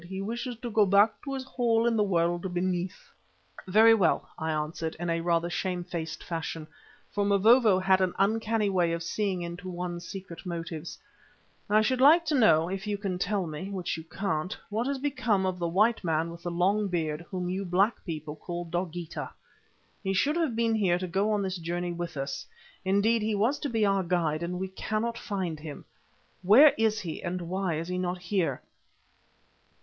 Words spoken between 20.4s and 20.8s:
been